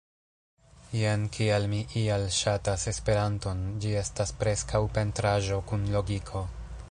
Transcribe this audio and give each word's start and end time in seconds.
Jen 0.99 1.25
kial 1.35 1.67
mi 1.73 1.81
ial 2.03 2.25
ŝatas 2.37 2.87
Esperanton 2.93 3.61
ĝi 3.83 3.93
estas 4.01 4.35
preskaŭ 4.41 4.83
pentraĵo 4.99 5.61
kun 5.73 5.85
logiko 5.97 6.45